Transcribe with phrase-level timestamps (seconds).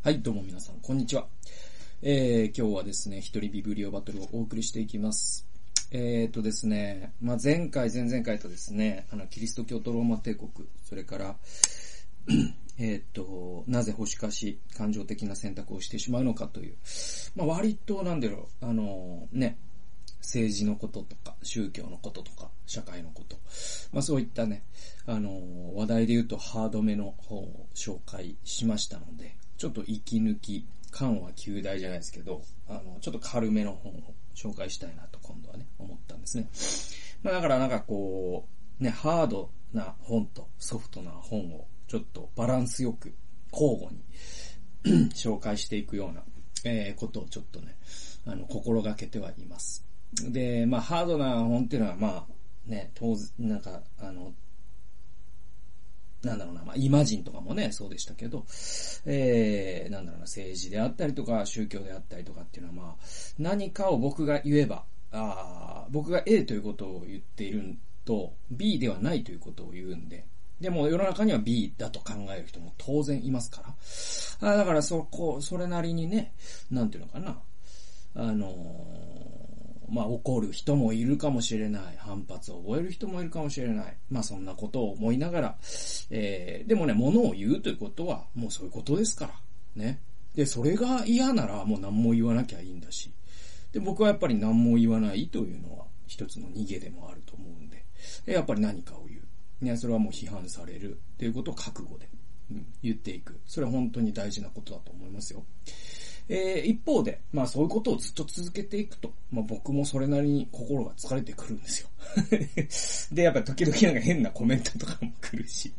[0.00, 1.26] はい、どうも皆さん、こんにちは。
[2.02, 5.44] えー、今日はですね、一人ビブリオバトルをお送りしていきます。
[5.90, 10.50] えーとですね、まあ、前回、前々回とですね、あの、キリスト教とローマ帝国、
[10.84, 11.36] それから、
[12.78, 16.76] えっと、なぜ星化し、感情的な選択をしてしまうのかという、
[17.34, 19.58] まあ、割と、なんだろう、あの、ね、
[20.20, 23.36] 政治のこととか、宗教のこととか、社会のこと。
[23.92, 24.62] まあそういったね、
[25.06, 36.48] あの、話題で言うとハードめの方を紹介しましたので、ちょっと息抜き、感は旧大じゃないですけど、あの、ちょっと軽めの本を紹介したいなと今度はね、思ったんですね。
[37.22, 38.46] まあだからなんかこ
[38.80, 43.14] う、ね、ハードな本とソフトな本をちょっとバランスよく
[43.52, 43.94] 交互
[44.94, 46.22] に 紹介していくような、
[46.64, 47.76] えー、ことをちょっとね、
[48.24, 49.84] あの、心がけてはいます。
[50.14, 54.32] で、まあ、ハードな本っていうのは、まあ、ね、当然、なんか、あの、
[56.22, 58.44] なんだろうな、まあ、イマジンとかもね、そうでしたけど、
[59.06, 62.96] えー、なんだろうな、政治であったりとか、宗教であったりとかっていうのは、まあ、
[63.38, 70.24] 何かを僕が言えば、あ僕が A ということを言っていると、B ではないということを言うんで、
[70.60, 73.74] でも世の中には B だと考える人も当然いますか
[74.40, 74.50] ら。
[74.50, 76.32] あだからそこ、それなりにね、
[76.70, 77.38] なんていうのかな、
[78.14, 79.57] あのー
[79.90, 81.82] まあ怒る人もいるかもしれない。
[81.98, 83.96] 反発を覚える人もいるかもしれない。
[84.10, 85.56] まあそんなことを思いながら、
[86.10, 89.34] えー、でもね、物を言うということは、もうそういうことですから。
[89.76, 90.00] ね。
[90.34, 93.10] で、それが嫌ならもう何も言わなきゃいいんだし。
[93.72, 97.84] で、僕はやっぱり何も言わないというのは一つの逃げでもあると思うんで。
[98.26, 99.64] でやっぱり何かを言う。
[99.64, 102.08] ね、それはもう批判されるっていうことを覚悟で、
[102.52, 103.40] うん、言っていく。
[103.46, 105.44] それは本当に大事なことだと思いますよ。
[106.28, 111.88] えー、一方で、まあそういうことをずっと続けていくと、まあ僕もそれなりに心が疲れてくるんですよ。
[113.14, 115.72] で、やっぱ時々なんか変なコメントとかも来るし、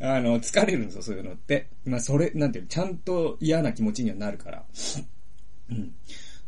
[0.00, 1.66] あの、疲れるんですよ、そういうのって。
[1.84, 4.64] まあそれ、なんていうのちゃんと嫌な気持ちにはなるから。
[5.70, 5.94] うん。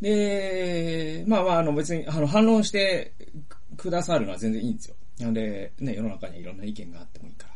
[0.00, 3.12] で、まあまあ、あの別に、あの、反論して
[3.76, 4.96] くださるのは全然いいんですよ。
[5.20, 7.51] なんで、ね、世の中にはいろんな意見があってもいいから。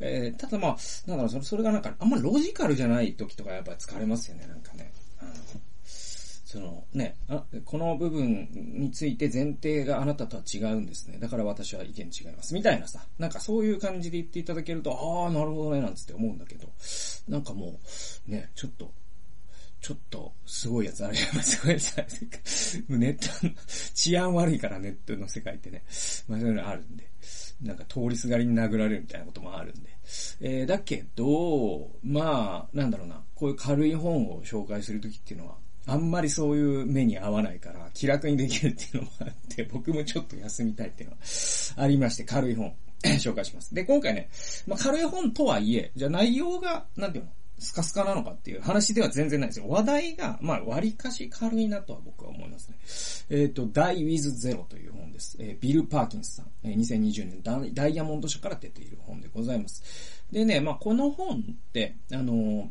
[0.00, 4.90] えー、ただまあ、なんだろう、それ、それがなんか、あんまロジカルじゃない時とかやっぱ疲れますよね、なんかね。
[5.22, 5.28] うん、
[6.44, 11.18] その、ねあ、この部分について前提があなたとは違うんですね。
[11.18, 12.54] だから私は意見違います。
[12.54, 16.68] みたいなさ、なんかそういう感じで言っていただけると、ああ、なるほどね、なんつって思うんだけど、
[17.28, 17.78] なんかも
[18.26, 18.92] う、ね、ちょっと、
[19.80, 22.08] ちょっと、すごいやつあれすごいやつある。
[22.98, 23.60] ネット、
[23.94, 25.82] 治安悪いからネットの世界ってね。
[26.28, 27.10] まあそういうのあるんで。
[27.62, 29.90] なんか通りすがりに殴られるみたいなこともあるんで。
[30.40, 35.56] えー、だけど、まあ、なんだろうな、こういう軽い本を紹介するときっていうのは、
[35.86, 41.22] あんまりそういう目に合わないから、気楽にできるっていうのもあって、僕もちょっと休みたいっていうのは
[41.76, 43.74] ありまして、軽い本 紹介します。
[43.74, 44.28] で、今回ね、
[44.66, 47.30] まあ、軽い本とはいえ、じゃあ内容が、なんていうの？
[47.60, 49.68] スカスカなのかっていう話では全然ないですよ。
[49.68, 52.78] 話題が、まあ、割かし軽いなとは僕は思いますね。
[53.30, 55.36] えっ、ー、と、Die with Zero という本です。
[55.38, 60.24] えー、ビル・パーキンスさん、えー、2020年ダダイヤモンド社から出ている本でございます。
[60.32, 62.68] でね、まあ、この本って、あのー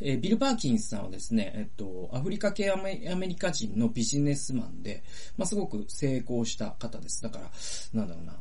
[0.00, 5.02] え、ビル・パーキンスさんはですね、えっと、アフリカ系アメリカ人のビジネスマンで、
[5.36, 7.22] まあ、すごく成功した方です。
[7.22, 7.50] だから、
[7.92, 8.34] なんだろうな、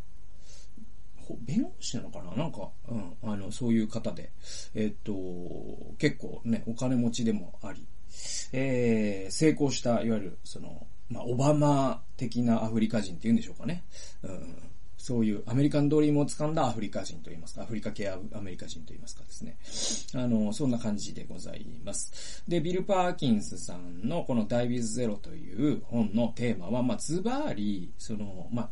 [1.41, 2.35] 弁護士なのかな？
[2.35, 4.31] なんか、うん、あの、そういう方で、
[4.75, 5.13] えっと、
[5.97, 7.85] 結構ね、お金持ちでもあり、
[8.53, 13.83] えー、成功した、いわゆる、その、まあ、オバマ的なアフリカ人って言うんでしょうかね。
[14.23, 14.55] うん、
[14.97, 19.57] そういうアメリカンドリームを掴んだアフリカ人と言いますか、アフリカ系アメリカ人と言いますかですね。
[20.21, 22.43] あの、そんな感じでございます。
[22.47, 28.69] で、ビル・パーキンスさんのこのダイビズゼロという本のテーマは、まあ、ズバリ、その、まあ、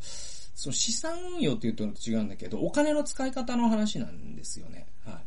[0.60, 4.88] そう、資産運用って言うと違うんだけど、お金の使い方の話なんですよね。
[5.06, 5.22] は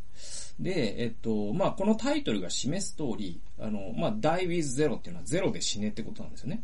[0.61, 0.63] い。
[0.63, 6.63] で、えっと、まあ、このタイトルが示す通り、あの、まあ、die with zero っていうのはゼロで死ねってことなんですよね。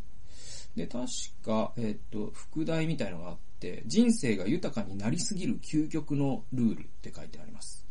[0.75, 1.07] で、確
[1.43, 7.88] か、えっと、副題みたいのがあって、人生が豊かになりすぎる究極のルールって書いてあります。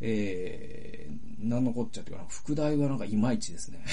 [0.00, 3.84] えー、なんのこっちゃっていうか、副題はなんかいまいちですね。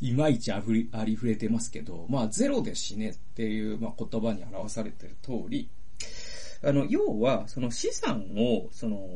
[0.08, 5.68] いまいちあふり、ありふれてますけど、まあ、ゼロで死ねっていう、まあ、言葉に表されてる通り、
[6.64, 9.08] あの、要は、その資産を、その、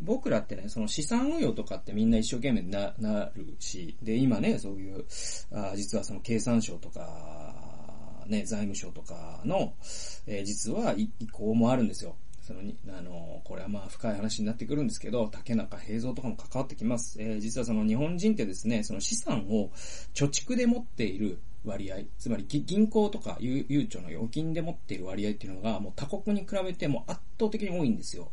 [0.00, 5.04] 僕らってね、その資産運用とかってみんな一生懸命な、なるし、で、今ね、そういう、
[5.52, 9.74] あ実はその経産省とか、ね、財務省とかの、
[10.26, 12.16] えー、実は意向もあるんですよ。
[12.46, 17.16] そのに、あの、これはまあ深い話になってくるんですけど、竹中平蔵とかも関わってきます。
[17.18, 19.70] えー、実はその日本人ってですね、その資産を
[20.12, 28.30] 貯蓄で持っている割合、つまり銀行とかゆうちょの預金で持っている割合っていうのが、もう他国に比べても圧倒的に多いんですよ。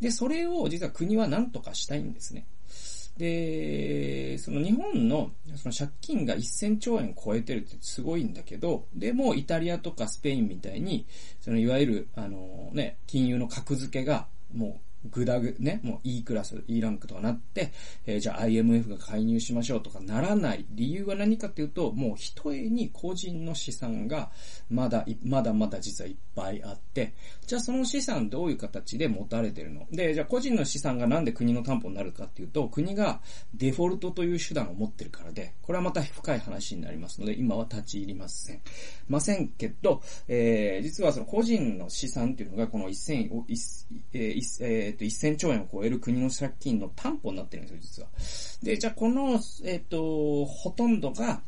[0.00, 2.46] で、それを実は国は何とかしたいんですね。
[3.16, 11.06] で、その日本のその借金が1000兆円超えてるってすごいんだけど、でもイタリアとかスペインみたいに、
[11.40, 14.74] そのいわゆる、あのね、金融の格付けがもう
[15.10, 17.72] グダグ、ね、もう E クラス、E ランクとかなって、
[18.06, 24.30] えー、じゃあ IMF が介入しましょうとかならない理由は何かっていうと、もう一重に個人の資産が
[24.70, 27.12] まだ、まだまだ実はいっぱいあって、
[27.46, 29.86] じゃあその資産どういう形で持たれてるの？
[29.90, 33.20] で、じゃあ個人の資産がなんで国の担保になるかっていうと、国が
[33.54, 38.60] デフォルトという手段を持ってるからで、これはまた深い話になりますので、今は立ち入りません。
[39.08, 43.30] ませんけど、えー、実はその個人の資産っていうのがこの1000、
[44.12, 48.72] えー、えーっと、1000兆円を超える国の借金の担保になってるんですよ、実は。
[48.72, 51.42] で、じゃあこの、えっ、と、ほとんどが、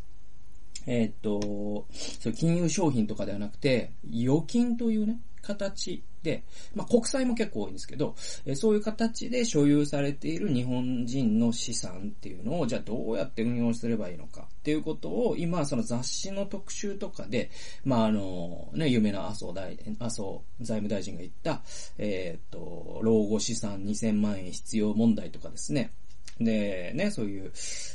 [0.87, 1.87] えっ、と、
[2.21, 6.43] そう金融商品とかではなくて、預金というね、形で、
[6.75, 17.51] まあ、国債も結構多いんですけど、えそういう形で所有されている日本人の資産っていうのを、じゃあどうやって運用すればいいのかっていうことを、今、その雑誌の特集とかで、
[17.85, 21.63] まあ、あの、ね、有名な麻生大、麻生財務大臣が言った、
[21.97, 25.93] えっ、と、老後資産2000万円必要問題とかですね、
[26.41, 27.53] で、ね、そういう、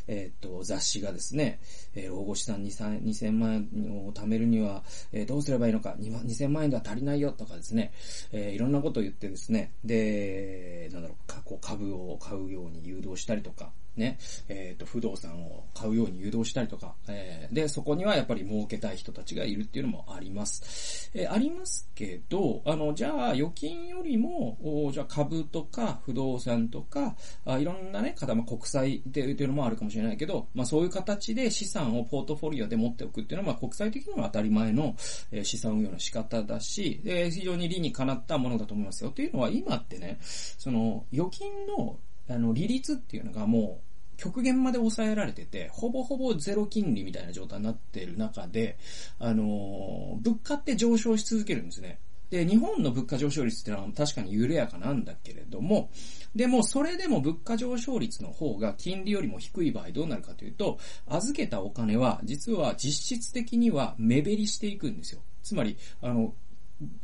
[0.07, 1.59] えっ、と、雑誌がですね、
[1.93, 7.91] えー、老後資産2000万円を貯めるには、えー、どうすればいいのか、2000万円では足りないよとかですね、
[8.31, 14.17] え、いろんなことを言ってですね、で、なんだろう、かこう株を買うように誘導したりとか、ね、
[14.47, 21.11] えっ、ー、と、不動産を買うように誘導したりとか、えー、で、そこにはやっぱり儲けたい人たちがいるっていうのもあります。
[21.13, 24.57] えー、ありますけど、あの、じゃあ、預金よりも、
[24.87, 27.15] おじゃあ株とか不動産とか、
[27.45, 34.95] あいろんなね、方、まあ、国債っていうのもあるかもしれないけど、まあ、そういう形で資産をポートフォリオで持っておくっていうのは、まあ、国際的にも当たり前の、
[35.31, 39.09] え、資産運用の仕方だし、で、非常に理にかなったものだと思いますよ。
[39.09, 41.97] っていうのは、今ってね、その、預金の
[42.29, 48.77] あの、利率っていうのがもう、極限まで抑えられてて、ほぼほぼゼロ金利みたいな状態になっている中で、
[49.19, 51.99] あの、物価って上昇し続けるんですね。
[52.29, 55.89] で、日本の物価上昇率ってのは確かに緩やかなんだけれども、
[56.33, 65.21] でもそれでも物価上昇率の方が金利よりも低い場合どうなるかというと、預けたお金は実は実質的には目減りしていくんですよ。
[65.43, 66.33] つまり、あの、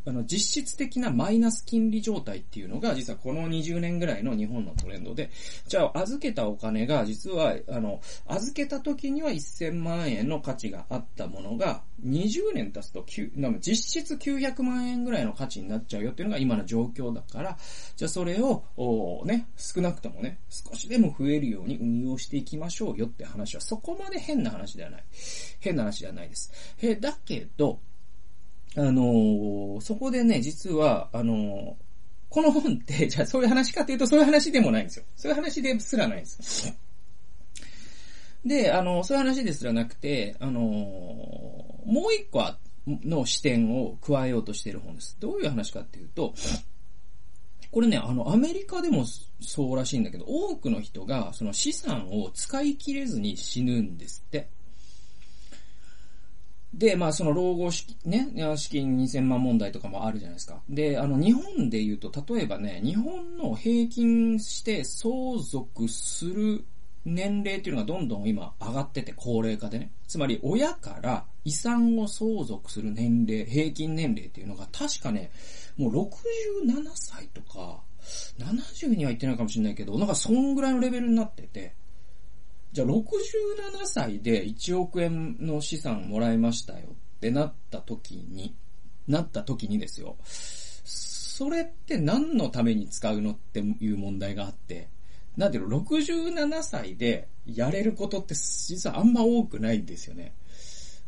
[0.06, 5.30] あの、実質的なマイナス金利状態っていうのが、実はこの20年ぐらいの日本のトレンドで、
[5.68, 13.06] じゃあ、預けたお金が、実は、あの、預けた時には1000万円の価値があったものが、20年経つと、
[13.60, 17.58] 実質900万円ぐらいの価値になっちゃうよっていうのが今の状況だから、
[17.96, 25.04] じゃあそれを、ね、少なくともね、少しでも増えるように運用していきましょうよって話は、そこまで変な話ではない。
[25.60, 26.52] 変な話ではないです。
[26.82, 27.80] え、だけど、
[28.76, 31.76] あのー、そこでね、実は、あのー、
[32.30, 35.06] この本って、 じゃあそういう話かっていうとそういう話でもないんですよ。
[35.16, 36.74] そういう話ですらないんです。
[38.46, 42.44] で、あの、そういう話ですらなくて、あの、もう一個
[42.86, 45.18] の視点を加えようとしている本です。
[45.20, 46.34] どういう話かっていうと、
[47.72, 49.06] これね、あの、アメリカでも
[49.42, 54.50] そうらしいんだけど、多くの人が、その資産を使い切れずに死ぬんですって。
[56.74, 60.62] で、まあその老後資金、ね、資金2000万問題とかもあるじゃないですか。
[60.70, 66.66] で、あの日本で言うと、例えばね、日本の平均して相続する
[67.06, 69.92] 年齢っていうのがどんどん今上がってて、高齢化でね。
[70.08, 75.32] つまり親から遺産を相続する年齢、平均年齢っていうのが確かね、
[75.78, 77.82] もう67歳とか、
[78.40, 81.76] 70には行ってないかもしれないけど、なんかそんぐらいのレベルになってて、
[82.78, 88.56] じゃあ67歳で1億円の資産もらいましたよってなった時に、
[89.08, 90.16] なった時にですよ。
[90.24, 94.90] それって何のために使うのっていう問題があって、
[95.38, 100.36] なんていうの、67歳でやれることって実はあんま多くないんですよね。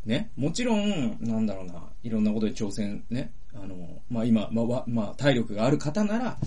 [0.05, 0.31] ね？
[0.37, 3.31] もちろん、なんだろうな、いろんなことに挑戦ね？
[3.53, 6.39] あの、まあ、今、まあ、まあ、体力がある方なら、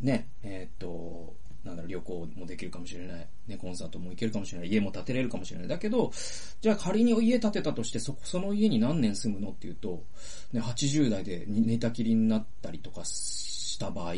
[0.00, 3.26] ね、えー、っと、なんだろう、旅行もできるかもしれない。
[3.46, 4.68] ね、コンサートも行けるかもしれない。
[4.68, 5.68] 家も建てれるかもしれない。
[5.68, 6.12] だけど、
[6.60, 10.04] じゃあ仮に家建てたとして、そ、その家に何年住むのっていうと、
[10.52, 14.14] ね、80代で寝たきりになったりとかした場合、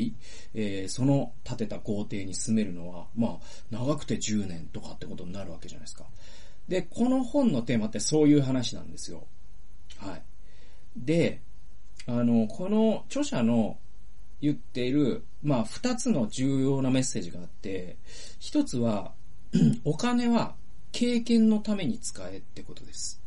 [0.55, 3.39] えー、その建てた豪邸に住めるのは、まあ、
[3.71, 6.05] 長くて10年とかってことになるわけじゃないですか。
[6.69, 9.25] で、この本のテーマってそういう話なんですよ。
[9.99, 10.23] はい。
[10.97, 11.41] で、
[12.07, 13.77] あの、この著者の
[14.41, 17.97] 言っている、まあ、二つの重要なメッセージがあって、
[18.39, 19.13] 一つは、
[19.85, 20.55] お金は
[20.93, 23.20] 経験のために使えってことです。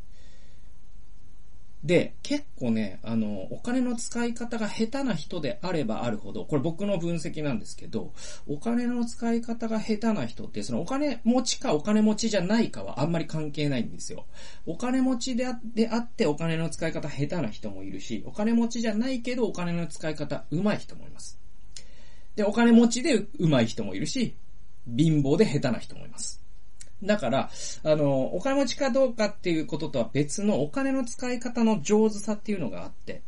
[1.83, 8.13] で、結構ね、あの、お金の使い方が下手な人であればあるほど、これ僕の分析なんですけど、
[8.47, 14.25] お金の使い方が下手な人って、そのお金持ちかお金持ちじゃないかはあんまり関係ないんですよ。
[14.65, 21.37] お金持ちであであってお金の使い方下手な人もいるし、お金持ちじゃないけどお金の使い方上手い人もいます。
[22.37, 24.35] で、お金持ちで上手い人もいるし、
[24.87, 26.42] 貧乏で下手な人もいます。
[27.03, 27.49] だから、
[27.83, 33.21] あの、お金持ちかどうかっていうこととは別のお金の使い方の上手さっていうのがあって、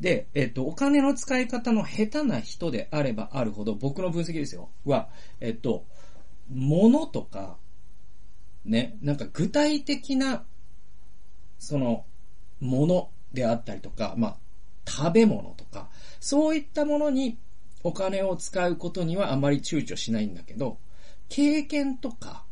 [0.00, 4.70] で、えっと、お金の使い方の下手な人であればあるほど、僕の分析ですよ。
[4.84, 5.08] は、
[5.40, 5.84] えっと、
[6.48, 7.56] 物とか、
[8.64, 10.44] ね、なんか具体的な、
[11.58, 12.04] その、
[12.60, 14.36] ものであったりとか、まあ、
[14.86, 15.88] 食べ物とか、
[16.20, 17.38] そういったものに
[17.82, 20.78] お金を使うことにはあまり躊躇しないんだけど、
[21.28, 22.44] 経験とか、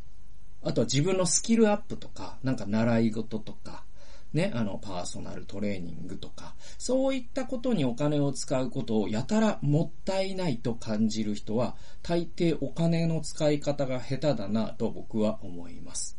[0.62, 3.84] あとは自分のスキルアップとか、なんか習い事とか、
[4.32, 16.18] ね、あの、パーソナルトレーニングとか、そういったことにお金を使うことをやたらもったいないと感じる人は、大抵お金の使い方が下手だなと僕は思います。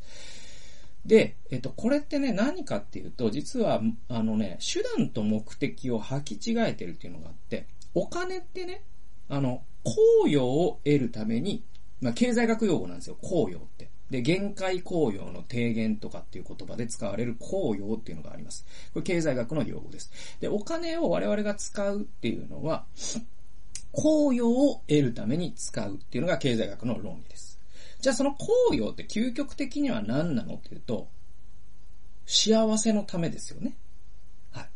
[1.06, 8.84] で、えっと、これってね、何かっていうと、実は、あのね、手段と目的を履き違えてるっていうのがあって、お金ってね、
[9.28, 11.64] あの、供与を得るために、
[12.02, 13.90] まあ、経済学用語なんですよ、供与って。
[14.10, 18.66] で、限界効用の低減とかっていう言葉で使われる効用っていうのがあります。
[18.94, 20.12] これ経済学の用語です。
[20.40, 22.86] で、お金を我々が使うっていうのは、
[23.92, 27.60] 効用を得るために使うっていうのが経済学の論理です。
[28.02, 31.08] じゃあその効用って究極的には何なのっていうと、
[32.26, 33.76] 幸せのためですよね。
[34.52, 34.70] はい。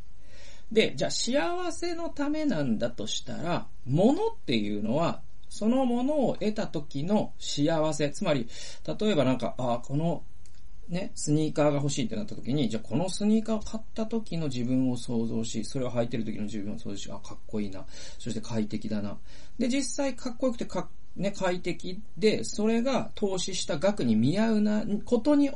[0.72, 5.22] で、じゃあ幸せのためなんだとしたら、物っていうのは
[5.54, 8.48] そのものを得た時の幸せ、つまり、
[9.00, 10.24] 例えばなんか、ああ、この、
[10.90, 17.86] ね、スニーカーが欲しいってなった時に、じゃあこのスニーカーを買った時の自分を想像し、それを履いてる時の自分を想像し、あ、かっこいいな。
[18.18, 19.20] そして快適だな。
[19.60, 25.52] で、実際かっこよくてかね、快適で、それが投資した額に見合うな、ことに、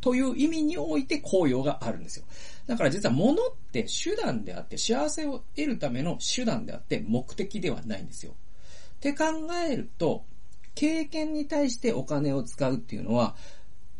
[0.00, 2.26] という意味において効用があるんですよ。
[2.68, 8.36] だから実は物って手段であって、幸せを得るための手段であって目的ではないんですよ。
[8.96, 9.24] って考
[9.68, 10.24] えると、
[10.74, 13.34] 経験に対してお金を使うっていうのは、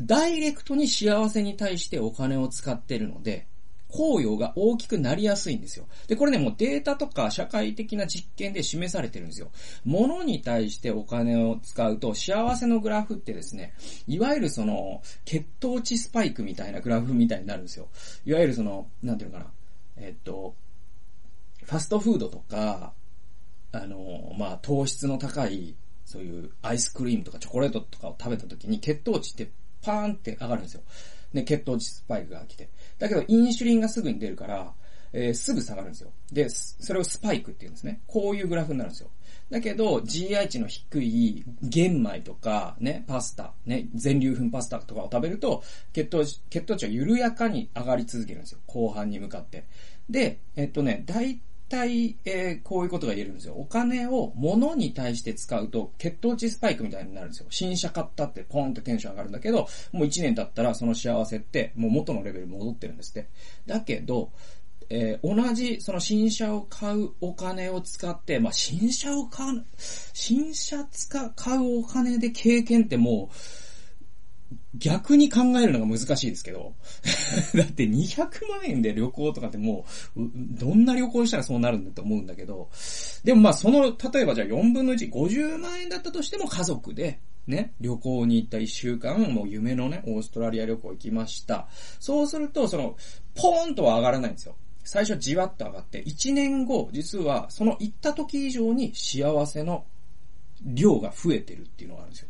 [0.00, 3.46] ダイレクトに幸せに対してお金を使ってるので、
[3.88, 5.86] 効用が大きくなりやすいんですよ。
[6.06, 9.50] で、これね、もうデータとか社会的な実験で示されてるんですよ。
[9.84, 13.74] 物に対してお金を使うと、幸せのグラフってですね、
[14.06, 17.88] いわゆるその、血糖値スパイクみたいなグラフみたいになるんですよ。
[18.26, 19.50] いわゆるその、なんていうのかな。
[19.96, 20.54] えっと、
[21.64, 22.92] ファストフードとか、
[23.82, 29.50] あの、まあ、糖質の高い、そういうアイスクリームとかチョコレートとかを食べた時に血糖値って
[29.82, 30.82] パーンって上がるんですよ。
[31.32, 32.68] ね、血糖値スパイクが来て。
[32.98, 34.72] だけど、インシュリンがすぐに出るから、
[35.12, 36.10] えー、すぐ下がるんですよ。
[36.32, 38.02] で、それをスパイクって言うんですね。
[38.06, 39.10] こういうグラフになるんですよ。
[39.50, 48.58] だけど、GI 値の低い玄米とか、ね、パスタ、ね、全粒粉パスタとかを食べると、血糖値、血糖値は緩やかに上がり続けるんですよ。
[48.66, 49.64] 後半に向かって。
[50.10, 53.54] で、えっとね、大対、えー、こういうことが言えるんですよ。
[53.54, 57.46] お金を物に対して使うと、血糖値スパイクみたいになるんですよ。
[57.50, 63.28] 新車買ったってポンってテンション上がるんだけど、もう1年経ったらその幸せってもう元のレベル戻ってるんですって。
[63.66, 64.30] だけど、
[64.88, 73.36] えー、同じ、その新車を買うお金を使って、まあ、新車を買う、新車使、買うお金で経験ってもう、
[74.78, 76.74] 逆に考えるのが難しいですけど。
[77.54, 79.86] だって200万円で旅行とかっても
[80.16, 82.68] う、どんな旅行したらそうなるんだと思うんだけど。
[83.24, 91.68] でもまあその、例えばじゃあ4分の1、50万円だったとしても家族で、ね、旅行に行った1週間、もう夢のね、オーストラリア旅行行きました。
[92.00, 92.96] そうすると、その、
[93.34, 94.56] ポーンとは上がらないんですよ。
[94.84, 99.84] 最初じわっと上がって、1年後、実はその行った時以上に幸せの
[100.64, 102.28] 量が増えてるっていうのがあるんですよ。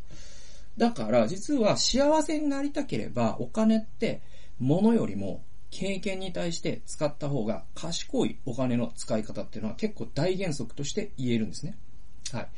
[0.76, 4.20] だから実は幸せになりたければお金って
[4.58, 11.76] 物よりも経験に対して使った方が賢いお金の使い方っていうのは結構大原則として言えるんですね。
[12.32, 12.48] はい。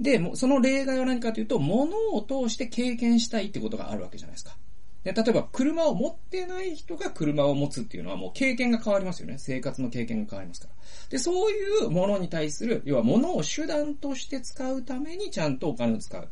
[0.00, 4.56] で、その例外は何かというと、物を通して経験したいってことがあるわけじゃないですか。
[5.04, 9.36] で、例えば車を持ってない人が車を持つっていうのはもう経験が変わりますよね。
[9.38, 10.74] 生活の経験が変わりますから。
[11.10, 16.28] で、そういうものに対する、要は物を手段として使うためにちゃんとお金を使う。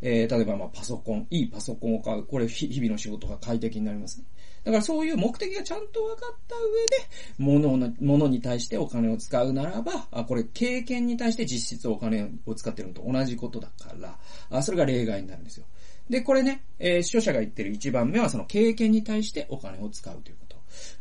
[0.00, 2.24] えー、例えばまあパソコン、いいパソコンを買う。
[2.24, 4.24] これ日々の仕事が快適になりますね。
[4.64, 14.18] だからそういう目的がちゃんと分かった上で、物の、物に対してお金を使うならば、あ、これ経験に対して実質お金を使ってるのと同じことだから、
[14.50, 15.64] あ、それが例外になるんですよ。
[16.10, 20.56] で、これね、えー、視聴者が言ってる一番目はその経験に対してお金を使うということ。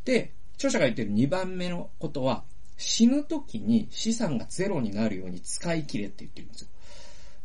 [0.06, 2.44] で、著者が言ってる2番目のことは、
[2.78, 6.68] 死ぬ時に資産がゼロになるように使い切れって言ってるんですよ。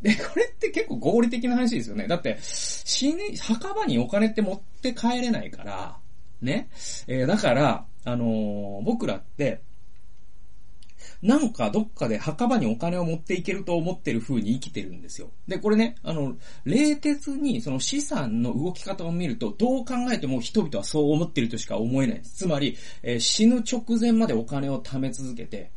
[0.03, 2.07] で、これって結構合理的な話ですよね。
[2.07, 5.97] だって、死に、墓場にお金って持って帰れないから、
[6.41, 6.69] ね。
[7.07, 9.61] えー、だから、あのー、僕らって、
[11.21, 15.31] なんかどっかで墓場にお金を持っていけると思ってる風に生きてるんですよ。
[15.47, 22.21] で、これね、あの、冷徹にその資産の動き方を見ると、どう考えても人々はそう思ってるとしか思えない。
[22.23, 25.71] つまり、えー、死ぬ直前までお金を貯め続けて、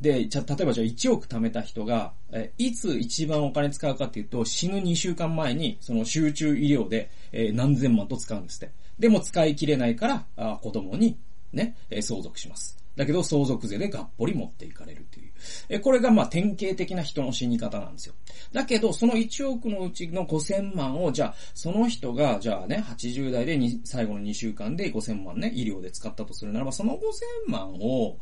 [0.00, 8.74] で、じゃ、例えばじゃあ1億貯めた人が、えいつ一番お金使うかっていうと、死ぬ2週間前に、その集中医療で、え何千万と使うんですって。
[8.98, 11.18] でも使い切れないから、あ子供に、
[11.52, 12.76] ね、え相続します。
[12.96, 15.32] だけど相続税でがっぽり持っていかれるという。
[15.68, 18.14] え、これがま典型的な人の死に方なんですよ。
[18.52, 28.16] だけど、その1億のうちの5000万を、じゃあ、その人が、じゃあね、80代で最後の2週間で5000万ね、医療で使ったとするならば、その5000万を、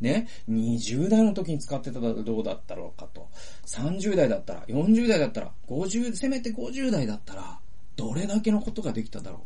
[0.00, 3.28] ね、20代の時に使ってたらどうだったろうかと。
[3.66, 7.58] 30代だったら、40代だったら、50、せめて50代だったら、
[7.96, 9.40] どれだけのことができただろう。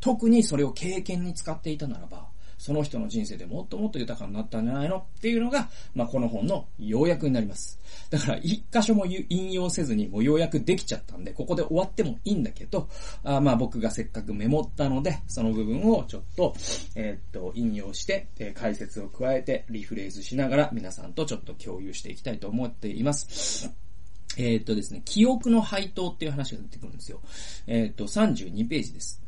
[0.00, 2.31] 特にそれを経験に使っていたならば、
[2.62, 7.80] その人の人生でもっともっと豊かになったんじゃないのっていうのが、まあ、この本の要約になります。
[8.08, 12.88] だから、一箇所も引用せずにもう要約できちゃったんで、ここで終わってもいいんだけど、
[13.24, 16.54] あまあ、僕がせっかくメモったので、その部分をちょっと、
[16.94, 23.72] えー、っと、引用して、えー、解説を加えて、リフレーズしながら皆さんとちょっと共有していきたいと思っています。
[24.36, 27.20] えー、っとですね、記憶の配当っていう話が出てくるんですよ。
[27.66, 29.20] えっと、32ページです。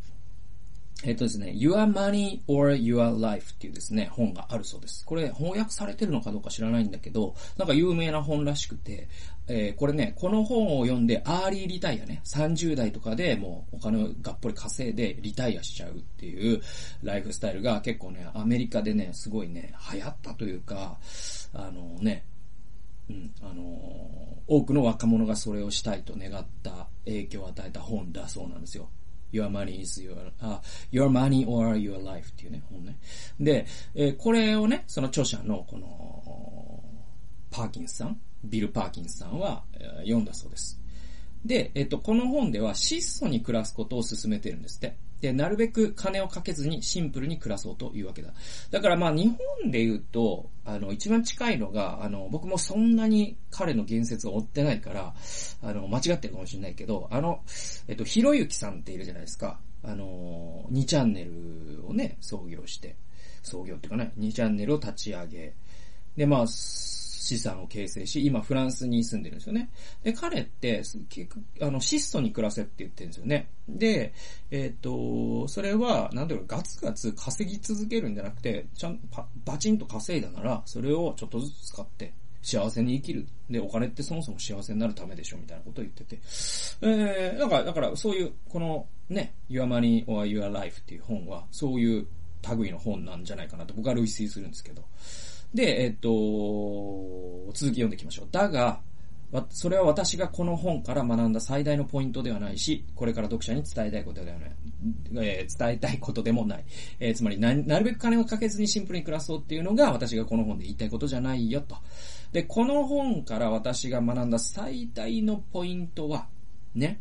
[1.06, 5.04] えっとですね、Your Money or Your Life っていうですね、本があるそうです。
[5.04, 9.08] これ翻訳されてるのかどうか知らないんだけど、なんか有名な本らしくて、
[9.46, 16.62] えー、これね、この本を読んで、アーリーリタイアね、30代とかでもうお金をがっぽり稼いでリタイアしちゃうっていう
[17.02, 20.98] ライフスタイルが結構ね、アメリカでね、すごいね、流行ったというか、
[21.52, 22.24] あのね、
[23.10, 28.88] うん、あのー、多くの若者がそれをしたいと願った影響を与えた本だそうなんですよ。
[29.34, 32.96] Your money is your, あ、your money or your life っていうね、本ね。
[33.40, 33.66] で、
[33.96, 36.80] えー、これをね、その著者のこの、
[37.50, 40.80] パーキンスさん、ビル・パーキンスさんは、えー、読んだそうです。
[41.44, 44.96] で、えっと、この本では質素に暮らすことを勧めてるんですって。
[45.20, 48.32] で、なるべく金をかけずにシンプルに暮らそうというわけだ。
[48.70, 55.14] だからまあ日本で言うと、あの、一番近いのが、あの、僕もそんなに彼の言説を追ってないから、
[55.62, 57.42] あの、間違ってるかもしれないけど、あの、
[57.88, 59.58] えっと、ひろゆきさんっているじゃないですか。
[59.82, 62.96] あの、2チャンネルをね、創業して、
[63.42, 65.54] 創業っていうかね、2チャンネルを立ち上げ、
[66.16, 66.46] で、まあ、
[67.24, 69.70] 資産を形成し、今フランスに住んでるんですよね。
[70.02, 73.48] で、彼って、結局、あの、質素に暮らせって言ってるんですよね。
[73.66, 74.12] で、
[74.50, 83.26] えっ、ー、と、それは、なんだろう、ガツガツ稼ぎ続けるんじゃなくて、ちゃんとバチンと稼いだなら、それをちょっとずつ使って、幸せに生きる。
[83.48, 86.20] で、お金ってそもそも幸せになるためでしょ、みたいなことを言ってて。
[86.82, 92.06] えー、だから、だからそういう、このね、Your Money or Your Life っていう本は、そういう
[92.58, 94.84] 類の本なんじゃないかなと僕は類推するんですけど。
[95.54, 96.10] で、えっと、
[97.54, 98.28] 続き読んでいきましょう。
[98.30, 98.80] だが、
[99.50, 104.52] それは私がこの本から学んだ最大のポイントではないし、これから読者に伝えたいことではない。
[105.16, 106.64] えー、伝えたいことでもない。
[107.00, 111.76] えー、つまりな、なるべく金をかけずにシンプルに暮らそうっていうのが私がこの本で言いたいことじゃないよと。
[112.32, 116.28] で、この本から私が学んだ最大のポイントは、
[116.74, 117.00] ね、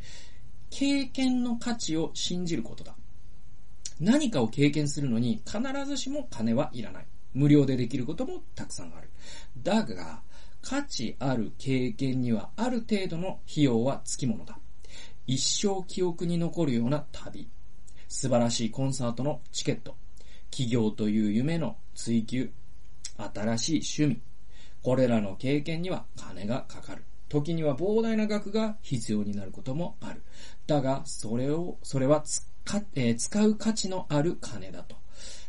[0.72, 2.96] 経験の価値を信じることだ。
[4.00, 7.06] 何かを経験するのに必ずしも金はいらない。
[7.34, 9.10] 無料でできることもたくさんある。
[9.62, 10.22] だが、
[10.62, 14.58] 価値ある経験にはある程度の費用はつきものだ。
[15.28, 17.48] 一生記憶に残るような旅。
[18.08, 19.96] 素晴らしいコンサートのチケット。
[20.52, 22.52] 企業という夢の追求。
[23.18, 24.22] 新しい趣味。
[24.84, 27.04] これらの経験には金がかかる。
[27.30, 30.22] 時には膨大な額が必要になることもある。
[30.68, 32.46] だが、それを、それは使,、
[32.96, 34.96] えー、使う価値のある金だと。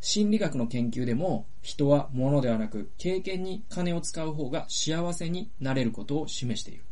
[0.06, 6.84] 心理学の研究でも、人は物ではなく、経験に金を使う方が幸せになれることを示している。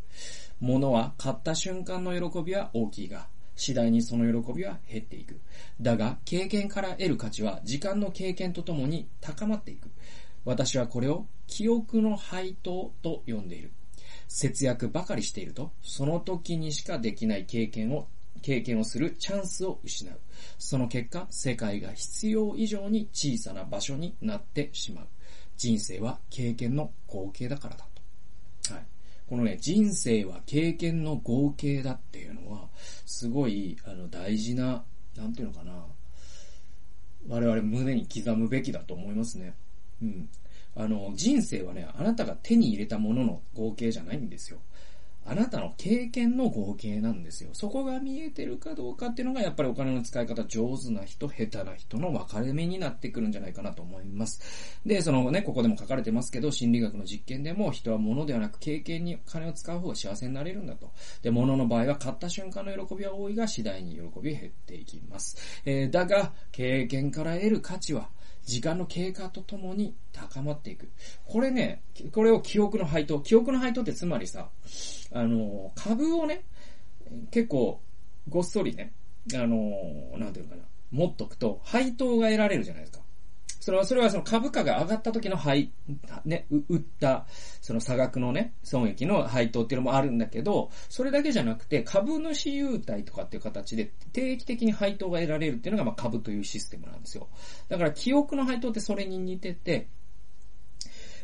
[0.61, 5.39] 物は買った瞬間の喜びは大きいが、次第にその喜びは減っていく。
[5.79, 9.91] だが、経験から得る価値は時間の経験とともに高まっていく。
[10.47, 13.73] 私はこれを記憶の配当と呼んでいる。
[14.27, 18.09] 節約ばかりしていると、その時にしかできない経験を
[18.43, 20.19] 経験をするチャンスを失う。
[20.59, 25.07] その結果、世界が必要以上に小さな場所になってしまう。
[25.57, 27.87] 人生は経験の合計だからだ
[28.67, 28.75] と。
[28.75, 28.85] はい。
[29.29, 32.69] このね、人生は経験の合計だっていうのは、
[33.07, 34.85] すごい、あの、大事な、
[35.17, 35.87] なんていうのかな。
[37.29, 39.55] 我々胸に刻むべきだと思いますね。
[40.03, 40.29] うん。
[40.75, 44.59] あの、人生はね、あなたが手に入れたものの合計じゃないんですよ。
[45.25, 47.51] あなたの経験の合計なんですよ。
[47.53, 54.41] そこが見えてるかどうかっていうのが、やっぱりお金の使い方上手な人、下手な人の分かれ目になってくるんじゃないかなと思います。
[54.85, 60.91] で、そのね、ここでも書かれてますけど、心理学の実験でも人は物ではなく経験に金を使う方が幸せになれるんだと。
[61.23, 65.37] で、物の場合は買った瞬間の喜びは多いが、次第に喜び減っていきます。
[65.65, 68.11] えー、だが、経験から得る価値は、
[68.45, 70.91] 時間の経過とともに高まっていく。
[71.25, 73.21] これね、これを記憶の配当。
[73.21, 74.49] 記憶の配当ってつまりさ、
[75.13, 76.45] あの、株をね、
[77.31, 77.81] 結構、
[78.29, 78.93] ごっそりね、
[79.35, 83.03] あの、なんていうのかな、持っとくと、配当が得られるじゃないですか。
[83.63, 85.71] それは、それはその株価が上がった時の配、
[86.25, 87.27] ね、売った、
[87.61, 97.29] その差額のね、損益の配当っていうのもあるんだけど、それだけじゃなくて、株主優待とかっていう形で定期的に配当が得られるっていうのが、まあ株というシステムなんですよ。
[97.69, 99.87] だから記憶の配当ってそれに似てて、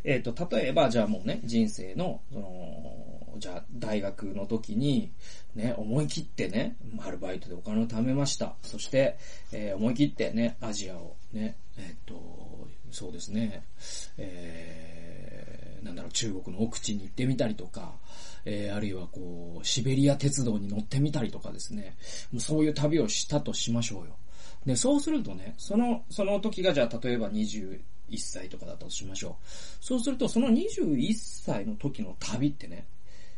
[0.05, 5.13] えっ、ー、と、例えば、じゃあもうね、人生の、その、じゃあ、大学の時に、
[5.55, 8.55] ね、思い切ってね、アルバイトでお金を貯めました。
[8.63, 9.19] そして、
[9.53, 13.65] えー、思い切ってね、アジアをね、えっと、そうですね、
[14.17, 17.93] えー、なんだろう、中国の奥地に行ってみたりとか、
[18.45, 21.97] えー、あるいはこう、シベリア鉄道に乗ってみたりとかですね、
[22.33, 24.17] もうそういう旅をしたとしましょうよ。
[24.67, 27.81] で、そうするとね、その、その時がじゃあ例えば21
[28.19, 29.45] 歳とかだったとしましょう。
[29.81, 32.87] そうすると、その21歳の時の旅ってね、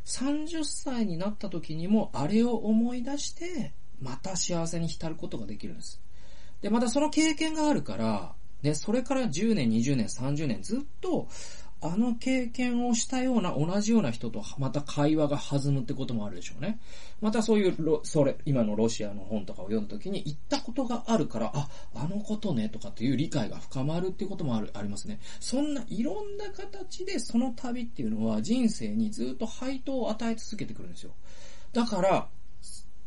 [0.05, 6.01] 30歳になった時にもあれを思い出して、また幸せに浸ることができるんです。
[6.63, 11.29] で、またその経験があるから、ね、それから10年、20年、30年ずっと、
[11.83, 16.79] あの経験をしたような、同じような人とまた会話が弾むってこともあるでしょうね。
[17.23, 25.21] またそういう、それ、今のロシアの本とかを読んだ時に行ったことがあるから、あ、あのことね、とかっていう理解が深まるっていうこともある、ありますね。
[25.41, 31.13] そんないろんな形でその旅っていうのは人生にずっと配当を与え続けてくるんですよ。
[31.73, 32.29] だから、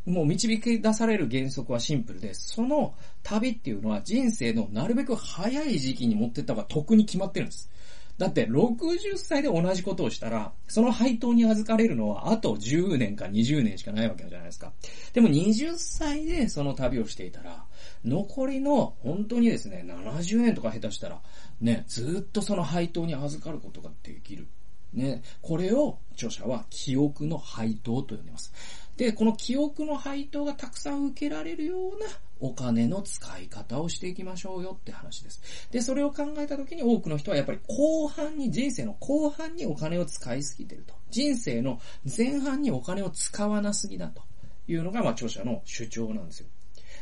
[0.05, 7.69] もう導き出される原則はシンプルで、その旅っていうのは人生のなるべく早い時期に持ってった方が得に決まってるんです。
[8.17, 14.71] だって60歳で同じことをしたら、その配当に預かれるのはあと10年か20年しかないわけじゃないですか。
[15.13, 17.65] でも20歳でその旅をしていたら、
[18.05, 21.21] 残りの本当にですね、70年とか下手したら、
[21.61, 24.47] ね、ずっとその配当に預かることができる。
[24.93, 28.53] ね、これを著者は記憶の配当と呼んでます。
[28.97, 32.05] で、この記憶の配当がたくさん受けられるような
[32.39, 35.41] お金の使い方をしていきましょうよって話です。
[35.71, 40.93] で、それを考えた時に多くの人はやっぱり後半に、人生の後半にお金を使いすぎてると。
[41.09, 44.21] 人生の前半にお金を使わなすぎだと
[44.67, 46.47] いうのが、まあ、著者の主張なんですよ。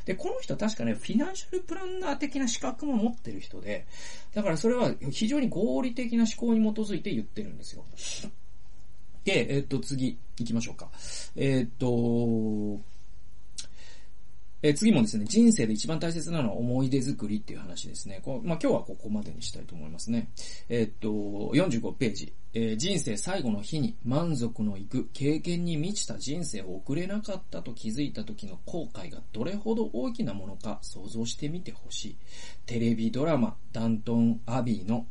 [0.06, 3.86] で、この人確かね、フィナンシャルプランナー的な資格も持ってる人で、
[4.34, 7.86] だからそれは非常に合理的な思考に基づいて言ってるんですよ。
[9.23, 10.89] で、えっと、次、行きましょうか。
[11.36, 12.81] えっと、
[14.63, 18.21] え次もですね、人生で一番大切なのは思い出作りっていう話ですね。
[18.23, 20.29] こまあ、今日はここまでにしたいと思いますね。
[20.69, 32.15] えっと、45ページ、えー、人生最後の日に満足のいく経験に満ちた人生を送れなかったと気づいた時の後悔がどれほど大きなものか想像してみてほしい。
[32.67, 35.07] テレビドラマ、ダントン・アビーの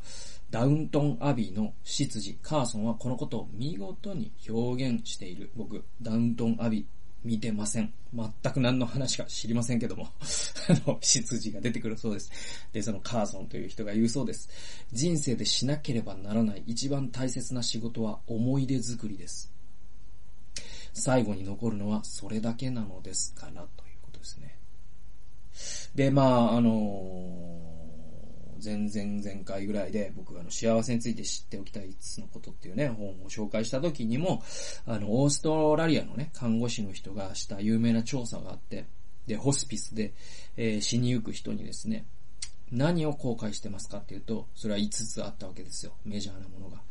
[0.51, 5.51] ダウントン・アビーの執事、カーソンはこのことを見事に表現している。
[5.55, 6.85] 僕、ダウントン・アビー、
[7.25, 7.93] 見てません。
[8.13, 10.09] 全く何の話か知りませんけども
[10.69, 12.31] あの、執事が出てくるそうです。
[12.73, 14.49] で、そのカーソンという人が言うそうです。
[14.93, 19.53] 人生でしなければならない一番大切な仕事は思い出作りです。
[20.93, 24.57] 最後に残るのはそれだけなのですから、ということですね。
[25.95, 27.70] で、まあ、あのー
[28.63, 34.43] 前々前回ぐらいで僕があの幸せについて知っておきたい5つのことっていうね、本を紹介した時にも、
[34.87, 38.87] あの、オーストラリアのね、看護師の人がした有名な調査があって、
[39.27, 40.13] で、ホスピスで、
[40.57, 42.05] えー、死にゆく人にですね、
[42.73, 45.93] 何を後悔してますかっていうと、それは5つあったわけですよ。
[46.05, 46.83] メジャーなものが。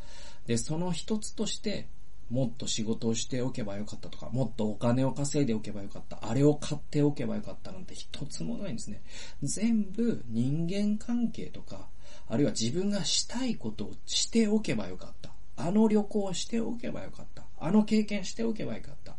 [0.46, 1.88] で、その一つとして、
[2.30, 9.02] もっと仕事をしておけばよかったとか、もっとお金を稼いでおけばよかった、あれを買っておけばよかったなんて一つもないんですね。
[9.44, 11.88] 全部人間関係とか、
[12.28, 15.32] あるいは自分がしたいことをしておけばよかった。
[15.58, 17.44] あの旅行しておけばよかった。
[17.60, 19.16] あの経験しておけばよかった。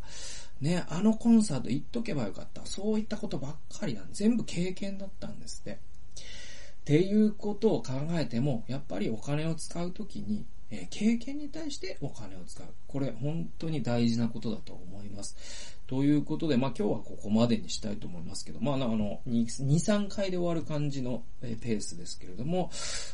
[0.61, 2.65] ね、あのコンサート行っとけばよかった。
[2.65, 5.71] そういったことばっかりなん全部経験だったんですって。
[5.71, 5.77] っ
[6.83, 12.67] ていうことを考えても、やっぱりお金を使うときに、えー、経験に対してお金を使う。
[12.87, 15.35] これ本当に大事なことだと思います。
[15.85, 22.71] ということで、まあ今日はここまでにしたいと思いますけど、まああの、2、3回で終わる感じのペースですけれども、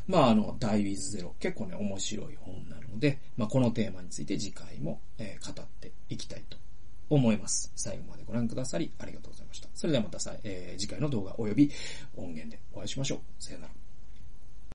[0.08, 6.58] まああの、ダイウィズゼロ、結構ね、面白い本なので、まあこのテーマについて次回も、えー、語っていきたいと
[7.10, 7.72] 思います。
[7.76, 9.70] 最後までご覧くださりありがとうございました。
[9.74, 11.72] それではまたさ、えー、次回の動画及び
[12.16, 13.20] 音源でお会いしましょう。
[13.40, 13.87] さよなら。